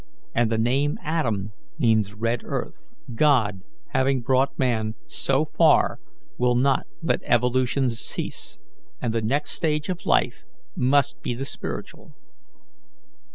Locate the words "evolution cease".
7.23-8.57